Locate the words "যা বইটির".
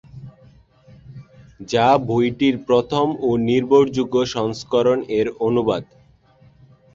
1.69-2.55